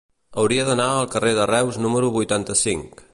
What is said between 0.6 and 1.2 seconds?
d'anar al